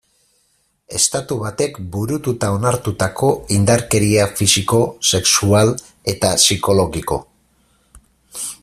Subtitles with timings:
[0.99, 4.81] Estatu batek burutu eta onartutako indarkeria fisiko,
[5.11, 5.75] sexual
[6.15, 7.21] eta psikologiko.